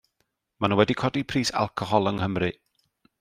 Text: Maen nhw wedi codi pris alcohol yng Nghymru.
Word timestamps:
Maen 0.59 0.71
nhw 0.73 0.79
wedi 0.79 0.95
codi 1.01 1.23
pris 1.33 1.53
alcohol 1.65 2.11
yng 2.13 2.21
Nghymru. 2.23 2.51